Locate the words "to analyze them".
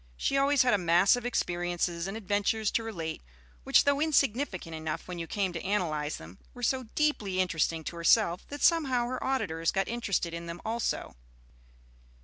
5.53-6.39